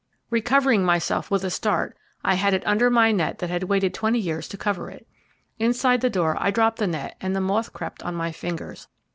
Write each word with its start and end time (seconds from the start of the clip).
Recovering 0.31 0.83
myself 0.83 1.29
with 1.29 1.43
a 1.43 1.51
start, 1.51 1.95
I 2.23 2.33
had 2.33 2.55
it 2.55 2.65
under 2.65 2.89
my 2.89 3.11
net 3.11 3.37
that 3.37 3.51
had 3.51 3.65
waited 3.65 3.93
twenty 3.93 4.17
years 4.17 4.47
to 4.47 4.57
cover 4.57 4.89
it! 4.89 5.05
Inside 5.59 6.01
the 6.01 6.09
door 6.09 6.35
I 6.39 6.49
dropped 6.49 6.79
the 6.79 6.87
net, 6.87 7.17
and 7.21 7.35
the 7.35 7.39
moth 7.39 7.71
crept 7.71 8.01
on 8.01 8.15
my 8.15 8.31
fingers. 8.31 8.87